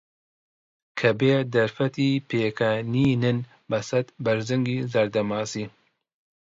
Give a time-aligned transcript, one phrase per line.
[0.99, 5.65] کەبێ دەرفەتی پێکەنینن بەسەد بەرزگی زەردە ماسی